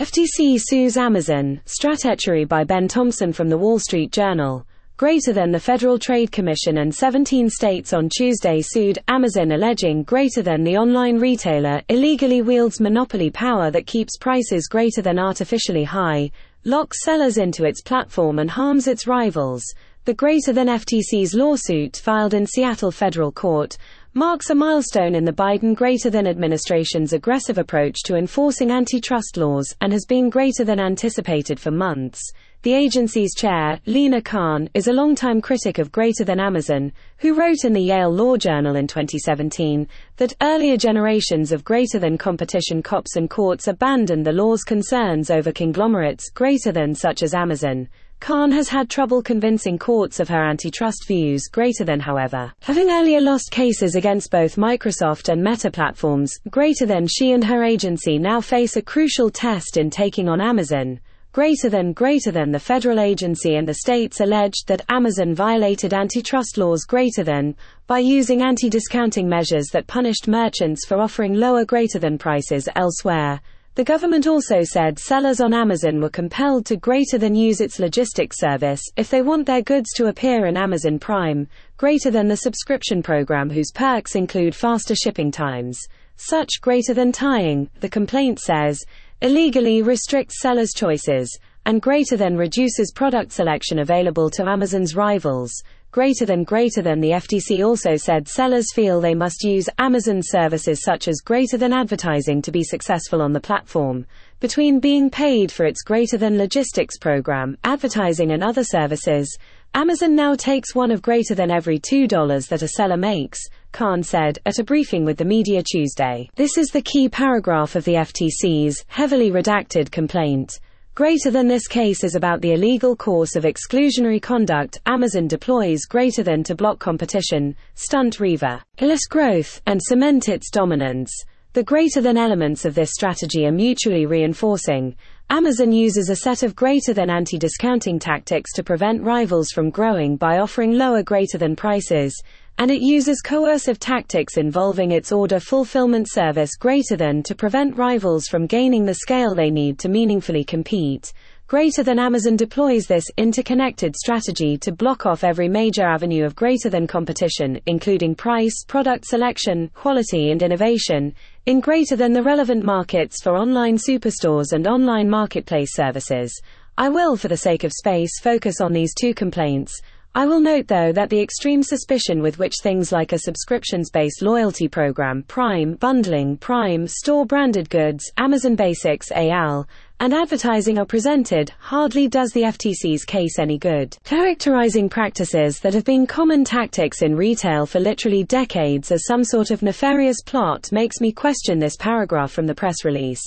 [0.00, 4.66] FTC sues Amazon, Stratechery by Ben Thompson from the Wall Street Journal.
[4.96, 10.40] Greater than the Federal Trade Commission and 17 states on Tuesday sued Amazon alleging greater
[10.40, 16.30] than the online retailer illegally wields monopoly power that keeps prices greater than artificially high,
[16.64, 19.62] locks sellers into its platform and harms its rivals.
[20.06, 23.76] The greater than FTC's lawsuit filed in Seattle federal court
[24.14, 29.72] marks a milestone in the Biden greater than administration's aggressive approach to enforcing antitrust laws
[29.80, 32.20] and has been greater than anticipated for months.
[32.62, 37.64] The agency's chair, Lina Khan, is a longtime critic of greater than Amazon, who wrote
[37.64, 43.14] in the Yale Law Journal in 2017 that earlier generations of greater than competition cops
[43.14, 47.88] and courts abandoned the law's concerns over conglomerates greater than such as Amazon.
[48.20, 52.52] Khan has had trouble convincing courts of her antitrust views greater than however.
[52.60, 57.64] Having earlier lost cases against both Microsoft and Meta platforms, greater than she and her
[57.64, 61.00] agency now face a crucial test in taking on Amazon.
[61.32, 66.58] Greater than greater than the federal agency and the states alleged that Amazon violated antitrust
[66.58, 67.54] laws greater than
[67.86, 73.40] by using anti-discounting measures that punished merchants for offering lower greater than prices elsewhere.
[73.80, 78.38] The government also said sellers on Amazon were compelled to greater than use its logistics
[78.38, 83.02] service if they want their goods to appear in Amazon Prime, greater than the subscription
[83.02, 85.80] program whose perks include faster shipping times.
[86.16, 88.84] Such greater than tying, the complaint says,
[89.22, 95.54] illegally restricts sellers' choices, and greater than reduces product selection available to Amazon's rivals
[95.92, 100.82] greater than greater than the FTC also said sellers feel they must use Amazon services
[100.84, 104.06] such as greater than advertising to be successful on the platform.
[104.38, 109.36] Between being paid for its greater than logistics program, advertising and other services,
[109.74, 113.40] Amazon now takes one of greater than every $2 that a seller makes,
[113.72, 116.28] Khan said, at a briefing with the media Tuesday.
[116.36, 120.58] This is the key paragraph of the FTC's heavily redacted complaint.
[121.00, 126.22] Greater than this case is about the illegal course of exclusionary conduct Amazon deploys greater
[126.22, 131.10] than to block competition, stunt Riva, illus growth, and cement its dominance.
[131.54, 134.94] The greater than elements of this strategy are mutually reinforcing.
[135.30, 140.18] Amazon uses a set of greater than anti discounting tactics to prevent rivals from growing
[140.18, 142.14] by offering lower greater than prices,
[142.60, 148.26] and it uses coercive tactics involving its order fulfillment service greater than to prevent rivals
[148.26, 151.10] from gaining the scale they need to meaningfully compete.
[151.46, 156.68] Greater than Amazon deploys this interconnected strategy to block off every major avenue of greater
[156.68, 161.14] than competition, including price, product selection, quality, and innovation,
[161.46, 166.38] in greater than the relevant markets for online superstores and online marketplace services.
[166.76, 169.80] I will, for the sake of space, focus on these two complaints
[170.12, 174.66] I will note though that the extreme suspicion with which things like a subscriptions-based loyalty
[174.66, 179.68] program, Prime, bundling, Prime, store-branded goods, Amazon Basics, AL,
[180.00, 183.96] and advertising are presented, hardly does the FTC's case any good.
[184.02, 189.52] Characterizing practices that have been common tactics in retail for literally decades as some sort
[189.52, 193.22] of nefarious plot makes me question this paragraph from the press release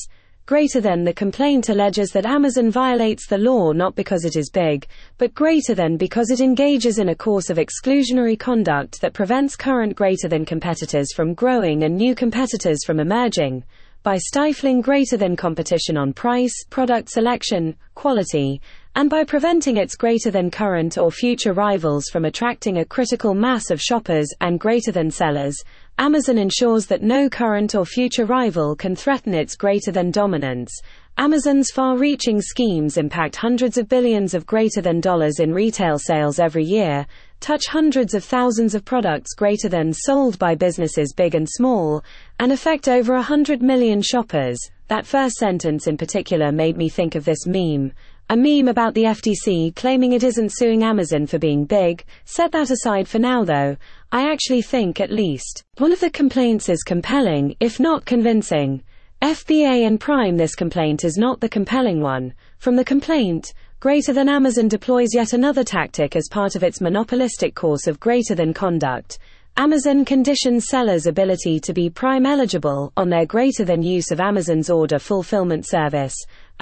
[0.45, 4.85] greater than the complaint alleges that Amazon violates the law not because it is big,
[5.17, 9.95] but greater than because it engages in a course of exclusionary conduct that prevents current
[9.95, 13.63] greater than competitors from growing and new competitors from emerging
[14.03, 18.59] by stifling greater than competition on price, product selection, quality,
[18.95, 23.71] and by preventing its greater than current or future rivals from attracting a critical mass
[23.71, 25.57] of shoppers and greater than sellers,
[25.97, 30.71] Amazon ensures that no current or future rival can threaten its greater than dominance.
[31.17, 36.39] Amazon's far reaching schemes impact hundreds of billions of greater than dollars in retail sales
[36.39, 37.05] every year,
[37.39, 42.03] touch hundreds of thousands of products greater than sold by businesses big and small,
[42.39, 44.57] and affect over a hundred million shoppers.
[44.87, 47.91] That first sentence in particular made me think of this meme.
[48.29, 52.03] A meme about the FTC claiming it isn't suing Amazon for being big.
[52.23, 53.75] Set that aside for now though.
[54.11, 58.81] I actually think at least one of the complaints is compelling, if not convincing.
[59.21, 62.33] FBA and Prime this complaint is not the compelling one.
[62.59, 67.55] From the complaint, greater than Amazon deploys yet another tactic as part of its monopolistic
[67.55, 69.19] course of greater than conduct.
[69.55, 74.67] Amazon conditions sellers' ability to be Prime eligible on their greater than use of Amazon's
[74.67, 76.15] order fulfillment service.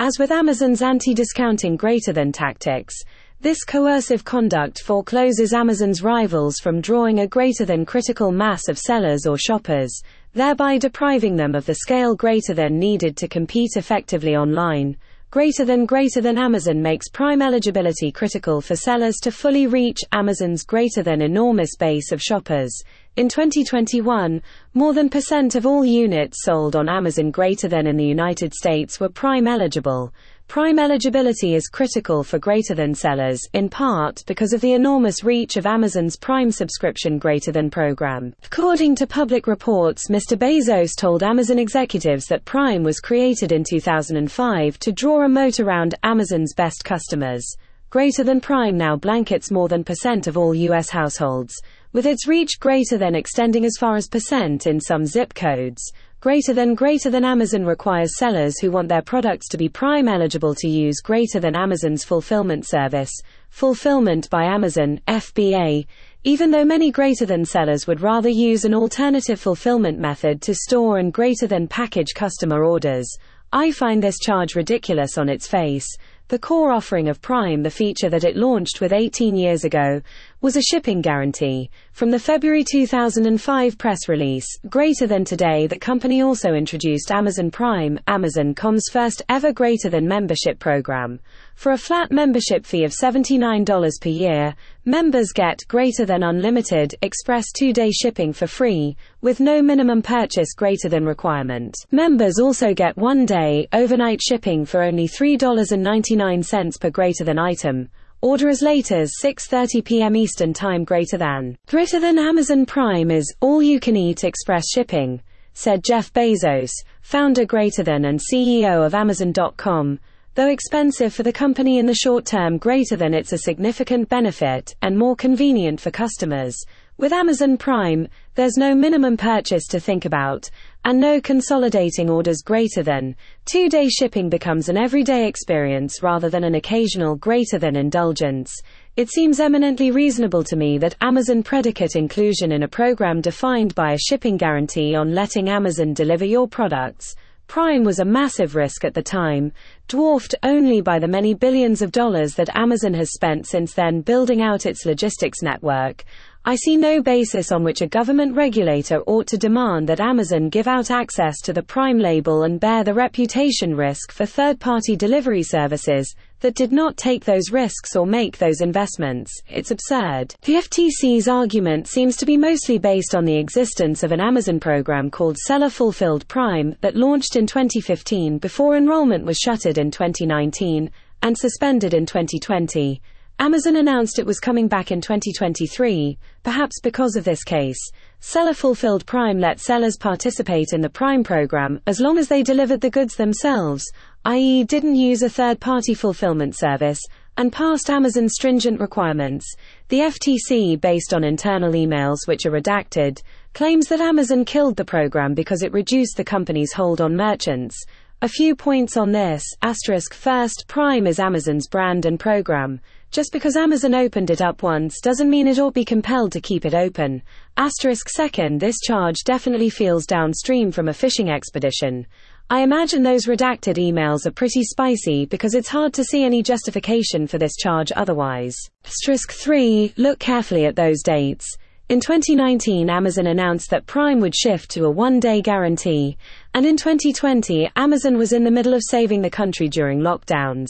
[0.04, 2.96] As with Amazon's anti-discounting greater than tactics,
[3.40, 9.28] this coercive conduct forecloses Amazon's rivals from drawing a greater than critical mass of sellers
[9.28, 10.02] or shoppers,
[10.34, 14.98] thereby depriving them of the scale greater than needed to compete effectively online.
[15.32, 20.66] Greater than greater than Amazon makes prime eligibility critical for sellers to fully reach Amazon's
[20.66, 22.84] greater than enormous base of shoppers.
[23.16, 24.42] In 2021,
[24.74, 29.00] more than percent of all units sold on Amazon greater than in the United States
[29.00, 30.14] were Prime eligible.
[30.48, 35.56] Prime eligibility is critical for greater than sellers, in part because of the enormous reach
[35.56, 38.34] of Amazon's Prime subscription greater than program.
[38.44, 40.38] According to public reports, Mr.
[40.38, 45.96] Bezos told Amazon executives that Prime was created in 2005 to draw a moat around
[46.04, 47.46] Amazon's best customers.
[47.90, 51.54] Greater than Prime now blankets more than percent of all US households,
[51.92, 55.92] with its reach greater than extending as far as percent in some zip codes.
[56.22, 60.54] Greater than greater than Amazon requires sellers who want their products to be Prime eligible
[60.54, 63.12] to use greater than Amazon's fulfillment service,
[63.50, 65.88] Fulfillment by Amazon, FBA,
[66.24, 71.00] even though many greater than sellers would rather use an alternative fulfillment method to store
[71.00, 73.18] and greater than package customer orders.
[73.52, 75.88] I find this charge ridiculous on its face.
[76.28, 80.02] The core offering of Prime, the feature that it launched with 18 years ago,
[80.42, 81.70] was a shipping guarantee.
[81.92, 88.00] From the February 2005 press release, Greater Than Today, the company also introduced Amazon Prime,
[88.08, 91.20] Amazon.com's first ever Greater Than membership program.
[91.54, 97.52] For a flat membership fee of $79 per year, members get Greater Than Unlimited Express
[97.52, 101.76] two day shipping for free, with no minimum purchase greater than requirement.
[101.92, 107.90] Members also get one day overnight shipping for only $3.99 per greater than item.
[108.24, 110.16] Order as late as 6:30 p.m.
[110.16, 111.58] Eastern Time greater than.
[111.66, 115.24] Greater than Amazon Prime is all you can eat express shipping,
[115.56, 116.70] said Jeff Bezos,
[117.02, 120.00] founder greater than and CEO of amazon.com.
[120.34, 124.74] Though expensive for the company in the short term, greater than it's a significant benefit
[124.82, 126.56] and more convenient for customers.
[126.98, 130.50] With Amazon Prime, there's no minimum purchase to think about,
[130.86, 133.18] and no consolidating orders greater than.
[133.44, 138.54] Two day shipping becomes an everyday experience rather than an occasional greater than indulgence.
[138.96, 143.92] It seems eminently reasonable to me that Amazon predicate inclusion in a program defined by
[143.92, 147.16] a shipping guarantee on letting Amazon deliver your products.
[147.52, 149.52] Prime was a massive risk at the time,
[149.90, 154.42] dwarfed only by the many billions of dollars that Amazon has spent since then building
[154.42, 156.06] out its logistics network.
[156.44, 160.68] I see no basis on which a government regulator ought to demand that Amazon give
[160.68, 165.44] out access to the Prime label and bear the reputation risk for third party delivery
[165.44, 169.32] services that did not take those risks or make those investments.
[169.48, 170.34] It's absurd.
[170.42, 175.12] The FTC's argument seems to be mostly based on the existence of an Amazon program
[175.12, 180.90] called Seller Fulfilled Prime that launched in 2015 before enrollment was shuttered in 2019
[181.22, 183.00] and suspended in 2020.
[183.42, 187.80] Amazon announced it was coming back in 2023, perhaps because of this case.
[188.20, 192.82] Seller Fulfilled Prime let sellers participate in the Prime program as long as they delivered
[192.82, 193.84] the goods themselves,
[194.26, 197.00] i.e., didn't use a third party fulfillment service,
[197.36, 199.52] and passed Amazon's stringent requirements.
[199.88, 203.24] The FTC, based on internal emails which are redacted,
[203.56, 207.76] claims that Amazon killed the program because it reduced the company's hold on merchants.
[208.22, 209.44] A few points on this.
[209.64, 212.80] Asterisk first, Prime is Amazon's brand and program.
[213.12, 216.64] Just because Amazon opened it up once doesn't mean it ought be compelled to keep
[216.64, 217.22] it open.
[217.58, 222.08] Asterisk second, this charge definitely feels downstream from a fishing expedition.
[222.50, 227.28] I imagine those redacted emails are pretty spicy because it's hard to see any justification
[227.28, 228.56] for this charge otherwise.
[228.86, 231.46] Asterisk 3, look carefully at those dates.
[231.90, 236.16] In 2019, Amazon announced that Prime would shift to a one day guarantee,
[236.54, 240.70] and in 2020, Amazon was in the middle of saving the country during lockdowns.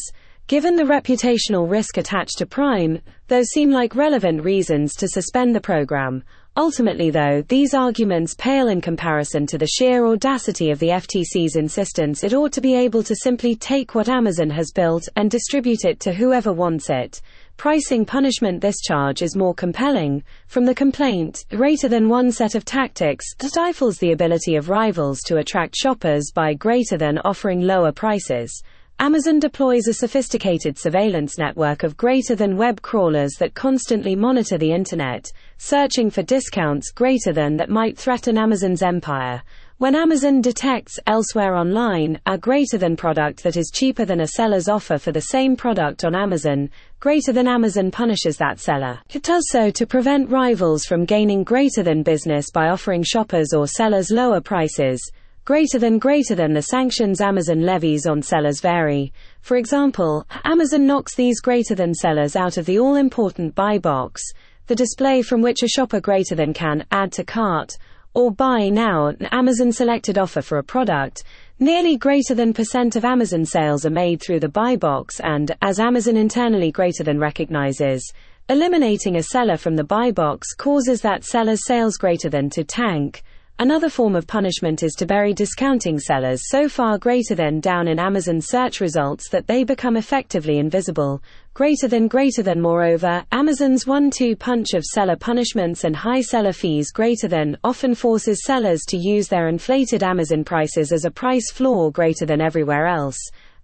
[0.51, 2.99] Given the reputational risk attached to Prime,
[3.30, 6.26] those seem like relevant reasons to suspend the program.
[6.57, 12.26] Ultimately, though, these arguments pale in comparison to the sheer audacity of the FTC's insistence
[12.26, 16.02] it ought to be able to simply take what Amazon has built and distribute it
[16.02, 17.21] to whoever wants it.
[17.56, 20.21] Pricing punishment This charge is more compelling.
[20.47, 25.37] From the complaint, greater than one set of tactics stifles the ability of rivals to
[25.37, 28.61] attract shoppers by greater than offering lower prices.
[29.00, 34.71] Amazon deploys a sophisticated surveillance network of greater than web crawlers that constantly monitor the
[34.71, 39.42] internet, searching for discounts greater than that might threaten Amazon's empire.
[39.80, 44.69] When Amazon detects elsewhere online a greater than product that is cheaper than a seller's
[44.69, 46.69] offer for the same product on Amazon,
[47.00, 49.00] greater than Amazon punishes that seller.
[49.12, 53.66] It does so to prevent rivals from gaining greater than business by offering shoppers or
[53.66, 55.12] sellers lower prices
[55.45, 59.12] greater than greater than the sanctions Amazon levies on sellers vary.
[59.42, 64.21] For example, Amazon knocks these greater than sellers out of the all important buy box,
[64.68, 67.78] the display from which a shopper greater than can add to cart
[68.14, 71.24] or buy now an Amazon selected offer for a product.
[71.60, 75.80] Nearly greater than percent of Amazon sales are made through the buy box and, as
[75.80, 78.12] Amazon internally greater than recognizes,
[78.50, 83.24] Eliminating a seller from the buy box causes that seller's sales greater than to tank.
[83.60, 88.00] Another form of punishment is to bury discounting sellers so far greater than down in
[88.00, 91.22] Amazon search results that they become effectively invisible.
[91.54, 96.92] Greater than greater than moreover, Amazon's one-two punch of seller punishments and high seller fees
[96.92, 101.92] greater than often forces sellers to use their inflated Amazon prices as a price floor
[101.92, 103.20] greater than everywhere else.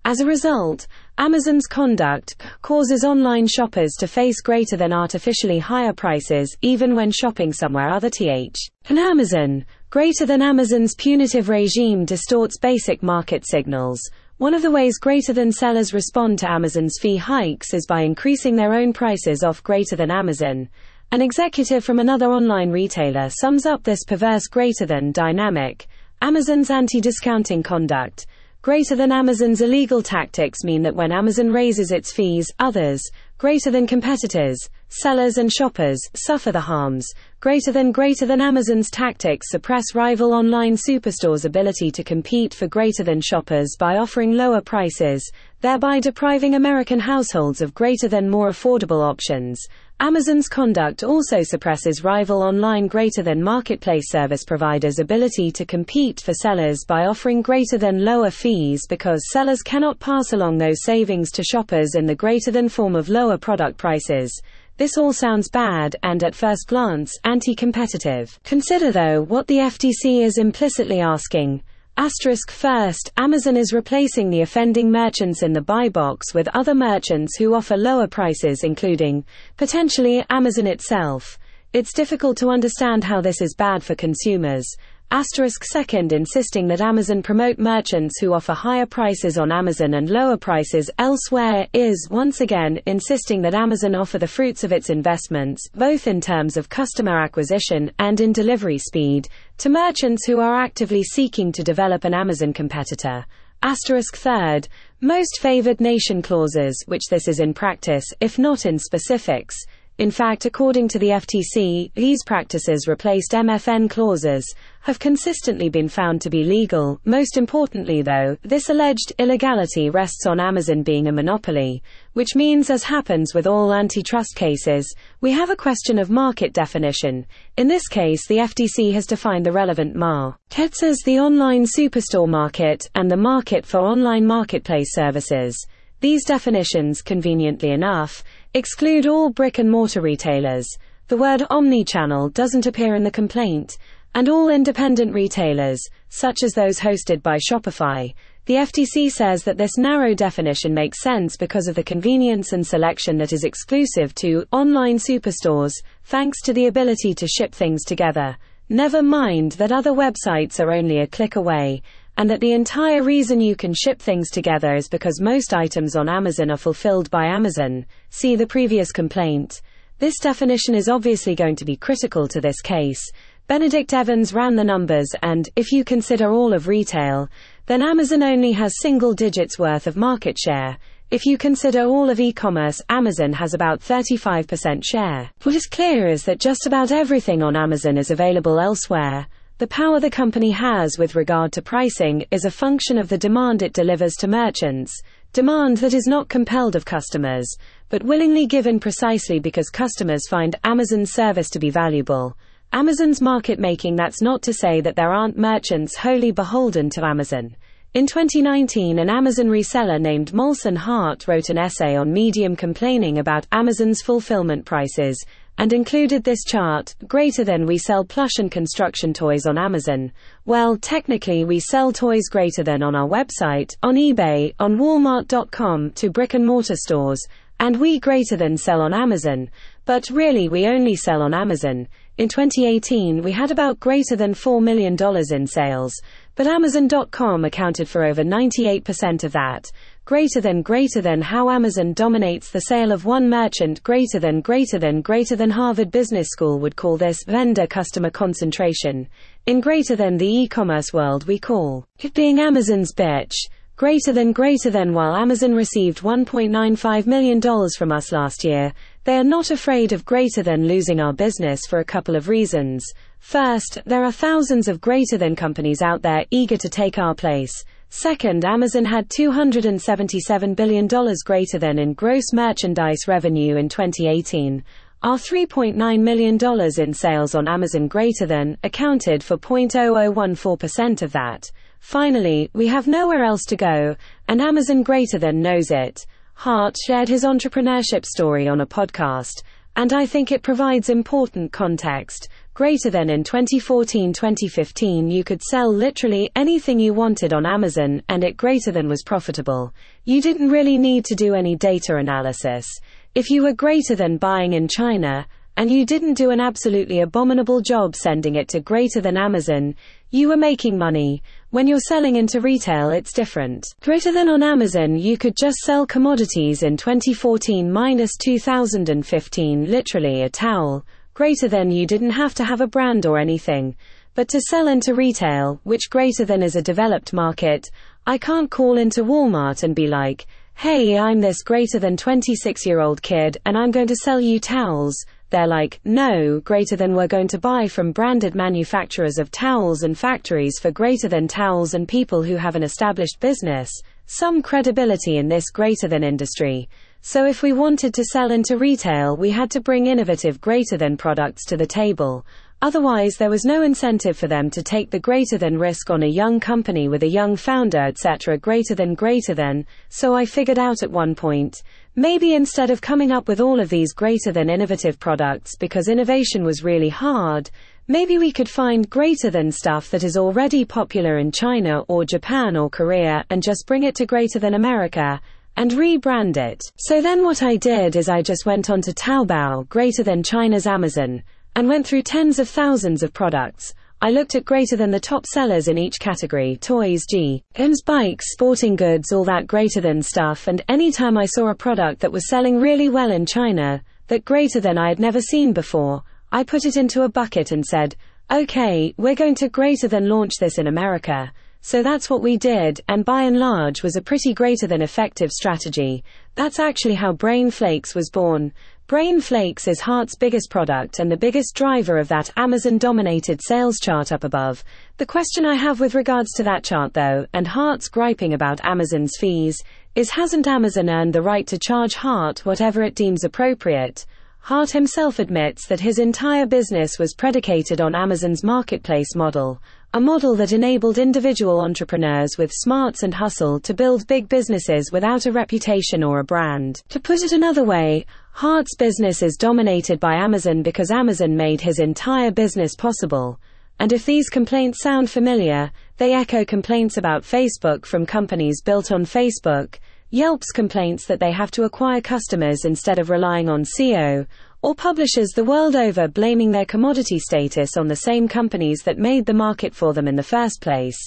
[0.07, 0.87] As a result,
[1.17, 7.51] Amazon's conduct causes online shoppers to face greater than artificially higher prices even when shopping
[7.51, 8.55] somewhere other th.
[8.87, 13.99] And Amazon, greater than Amazon's punitive regime distorts basic market signals.
[14.37, 18.55] One of the ways greater than sellers respond to Amazon's fee hikes is by increasing
[18.55, 20.69] their own prices off greater than Amazon.
[21.11, 25.85] An executive from another online retailer sums up this perverse greater than dynamic.
[26.21, 28.25] Amazon's anti-discounting conduct
[28.61, 33.01] Greater than Amazon's illegal tactics mean that when Amazon raises its fees, others,
[33.37, 34.57] greater than competitors,
[34.89, 37.07] sellers and shoppers, suffer the harms.
[37.39, 43.03] Greater than greater than Amazon's tactics suppress rival online superstores' ability to compete for greater
[43.03, 49.03] than shoppers by offering lower prices, thereby depriving American households of greater than more affordable
[49.03, 49.63] options.
[49.99, 56.33] Amazon's conduct also suppresses rival online greater than marketplace service providers' ability to compete for
[56.33, 61.43] sellers by offering greater than lower fees because sellers cannot pass along those savings to
[61.43, 64.31] shoppers in the greater than form of lower product prices.
[64.77, 68.39] This all sounds bad and at first glance, anti-competitive.
[68.43, 71.63] Consider though what the FTC is implicitly asking.
[71.97, 77.35] Asterisk first, Amazon is replacing the offending merchants in the buy box with other merchants
[77.37, 79.25] who offer lower prices including,
[79.57, 81.39] potentially, Amazon itself.
[81.73, 84.71] It's difficult to understand how this is bad for consumers.
[85.09, 90.35] Asterisk second insisting that Amazon promote merchants who offer higher prices on Amazon and lower
[90.35, 96.07] prices elsewhere is, once again, insisting that Amazon offer the fruits of its investments, both
[96.07, 101.53] in terms of customer acquisition and in delivery speed, to merchants who are actively seeking
[101.53, 103.25] to develop an Amazon competitor.
[103.63, 104.67] Asterisk third,
[104.99, 109.55] most favored nation clauses, which this is in practice, if not in specifics,
[109.97, 114.45] in fact, according to the FTC, these practices replaced MFN clauses,
[114.81, 117.01] have consistently been found to be legal.
[117.03, 121.81] Most importantly, though, this alleged illegality rests on Amazon being a monopoly,
[122.13, 127.25] which means, as happens with all antitrust cases, we have a question of market definition.
[127.57, 132.87] In this case, the FTC has defined the relevant markets as the online superstore market
[132.93, 135.65] and the market for online marketplace services.
[135.99, 138.23] These definitions, conveniently enough,
[138.53, 140.67] exclude all brick and mortar retailers.
[141.07, 143.77] The word omni-channel doesn't appear in the complaint,
[144.15, 148.13] and all independent retailers, such as those hosted by Shopify.
[148.45, 153.17] The FTC says that this narrow definition makes sense because of the convenience and selection
[153.17, 155.73] that is exclusive to online superstores,
[156.05, 158.37] thanks to the ability to ship things together.
[158.69, 161.81] Never mind that other websites are only a click away,
[162.17, 166.09] and that the entire reason you can ship things together is because most items on
[166.09, 167.85] Amazon are fulfilled by Amazon.
[168.09, 169.61] See the previous complaint.
[169.99, 173.01] This definition is obviously going to be critical to this case.
[173.47, 177.29] Benedict Evans ran the numbers, and if you consider all of retail,
[177.67, 180.77] then Amazon only has single digits worth of market share.
[181.09, 185.31] If you consider all of e-commerce, Amazon has about 35% share.
[185.43, 189.27] What is clear is that just about everything on Amazon is available elsewhere.
[189.59, 193.63] The power the company has with regard to pricing is a function of the demand
[193.63, 195.01] it delivers to merchants,
[195.33, 197.57] demand that is not compelled of customers,
[197.89, 202.37] but willingly given precisely because customers find Amazon's service to be valuable.
[202.71, 207.55] Amazon's market making that's not to say that there aren't merchants wholly beholden to Amazon.
[207.95, 213.47] In 2019, an Amazon reseller named Molson Hart wrote an essay on Medium complaining about
[213.51, 215.25] Amazon's fulfillment prices
[215.57, 220.11] and included this chart, greater than we sell plush and construction toys on Amazon.
[220.45, 226.09] Well, technically we sell toys greater than on our website, on eBay, on Walmart.com to
[226.09, 227.25] brick and mortar stores,
[227.59, 229.49] and we greater than sell on Amazon,
[229.85, 231.87] but really we only sell on Amazon.
[232.17, 234.95] In 2018, we had about greater than $4 million
[235.31, 235.93] in sales,
[236.35, 239.71] but Amazon.com accounted for over 98% of that.
[240.07, 244.79] Greater than greater than how Amazon dominates the sale of one merchant greater than greater
[244.79, 249.09] than greater than Harvard Business School would call this vendor customer concentration.
[249.47, 253.33] In greater than the e-commerce world we call it being Amazon's bitch.
[253.75, 257.41] Greater than greater than while Amazon received $1.95 million
[257.77, 258.71] from us last year,
[259.03, 262.85] they are not afraid of greater than losing our business for a couple of reasons.
[263.19, 267.65] First, there are thousands of greater than companies out there eager to take our place.
[267.89, 270.87] Second, Amazon had $277 billion
[271.25, 274.63] greater than in gross merchandise revenue in 2018.
[275.03, 276.37] Our $3.9 million
[276.79, 281.49] in sales on Amazon greater than accounted for 0.0014% of that.
[281.79, 283.95] Finally, we have nowhere else to go,
[284.27, 286.05] and Amazon greater than knows it.
[286.33, 289.43] Hart shared his entrepreneurship story on a podcast,
[289.77, 292.27] and I think it provides important context.
[292.57, 298.23] Greater than in 2014 2015, you could sell literally anything you wanted on Amazon, and
[298.23, 299.71] it greater than was profitable.
[300.05, 302.65] You didn't really need to do any data analysis.
[303.13, 307.61] If you were greater than buying in China, and you didn't do an absolutely abominable
[307.61, 309.75] job sending it to greater than Amazon,
[310.09, 311.21] you were making money.
[311.51, 313.67] When you're selling into retail, it's different.
[313.81, 320.29] Greater than on Amazon, you could just sell commodities in 2014 minus 2015, literally a
[320.29, 320.83] towel.
[321.17, 323.75] Greater than you didn't have to have a brand or anything.
[324.13, 327.67] But to sell into retail, which greater than is a developed market,
[328.05, 332.81] I can't call into Walmart and be like, hey, I'm this greater than 26 year
[332.81, 334.95] old kid and I'm going to sell you towels.
[335.31, 339.97] They're like, no, greater than we're going to buy from branded manufacturers of towels and
[339.97, 343.71] factories for greater than towels and people who have an established business,
[344.05, 346.69] some credibility in this greater than industry.
[347.01, 350.97] So if we wanted to sell into retail, we had to bring innovative greater than
[350.97, 352.25] products to the table.
[352.59, 356.07] Otherwise, there was no incentive for them to take the greater than risk on a
[356.07, 358.35] young company with a young founder, etc.
[358.39, 359.63] Greater than greater than.
[359.89, 361.61] So I figured out at one point,
[361.95, 366.43] maybe instead of coming up with all of these greater than innovative products because innovation
[366.43, 367.51] was really hard,
[367.87, 372.57] maybe we could find greater than stuff that is already popular in China or Japan
[372.57, 375.21] or Korea and just bring it to greater than America
[375.57, 376.61] and rebrand it.
[376.77, 381.23] So then what I did is I just went onto Taobao, greater than China's Amazon,
[381.55, 383.73] and went through tens of thousands of products.
[383.99, 388.31] I looked at greater than the top sellers in each category toys, G, M's, bikes,
[388.31, 390.47] sporting goods, all that greater than stuff.
[390.47, 394.59] And anytime I saw a product that was selling really well in China, that greater
[394.59, 397.95] than I had never seen before, I put it into a bucket and said,
[398.29, 401.31] okay, we're going to greater than launch this in America.
[401.61, 405.31] So that's what we did, and by and large was a pretty greater than effective
[405.31, 406.03] strategy.
[406.35, 408.53] That's actually how Brain Flakes was born.
[408.87, 413.79] Brain Flakes is Hart's biggest product and the biggest driver of that Amazon dominated sales
[413.79, 414.63] chart up above.
[414.95, 419.17] The question I have with regards to that chart though, and Hart's griping about Amazon's
[419.19, 419.57] fees,
[419.95, 424.05] is hasn't Amazon earned the right to charge Hart whatever it deems appropriate?
[424.47, 429.61] Hart himself admits that his entire business was predicated on Amazon's marketplace model,
[429.93, 435.25] a model that enabled individual entrepreneurs with smarts and hustle to build big businesses without
[435.25, 436.81] a reputation or a brand.
[436.87, 441.79] To put it another way, Hart's business is dominated by Amazon because Amazon made his
[441.79, 443.41] entire business possible.
[443.81, 449.03] And if these complaints sound familiar, they echo complaints about Facebook from companies built on
[449.03, 449.77] Facebook,
[450.11, 454.25] Yelp's complaints that they have to acquire customers instead of relying on SEO,
[454.61, 459.25] or publishers the world over blaming their commodity status on the same companies that made
[459.25, 460.97] the market for them in the first place.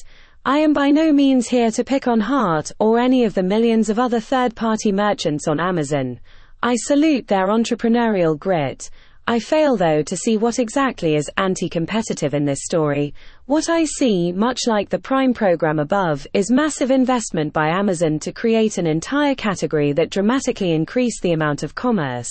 [0.45, 3.89] I am by no means here to pick on Hart or any of the millions
[3.89, 6.21] of other third party merchants on Amazon.
[6.63, 8.91] I salute their entrepreneurial grit.
[9.27, 13.15] I fail though to see what exactly is anti-competitive in this story.
[13.47, 18.33] What I see, much like the Prime program above, is massive investment by Amazon to
[18.33, 22.31] create an entire category that dramatically increase the amount of commerce.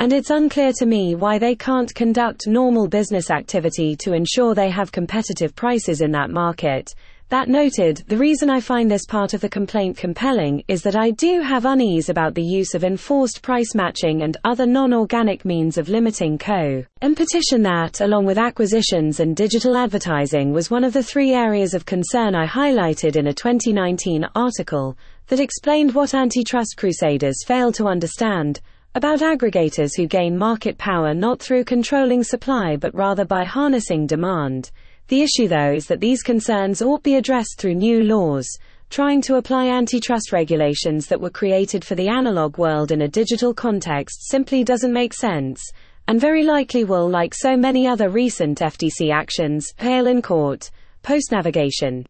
[0.00, 4.70] And it's unclear to me why they can't conduct normal business activity to ensure they
[4.70, 6.94] have competitive prices in that market.
[7.30, 11.12] That noted, the reason I find this part of the complaint compelling is that I
[11.12, 15.88] do have unease about the use of enforced price matching and other non-organic means of
[15.88, 16.84] limiting co.
[17.02, 21.72] And petition that, along with acquisitions and digital advertising was one of the three areas
[21.72, 27.86] of concern I highlighted in a 2019 article that explained what antitrust crusaders fail to
[27.86, 28.60] understand
[28.96, 34.72] about aggregators who gain market power not through controlling supply but rather by harnessing demand.
[35.10, 38.46] The issue though is that these concerns ought be addressed through new laws.
[38.90, 43.52] Trying to apply antitrust regulations that were created for the analog world in a digital
[43.52, 45.60] context simply doesn't make sense,
[46.06, 50.70] and very likely will, like so many other recent FTC actions, fail in court.
[51.02, 51.98] Post navigation.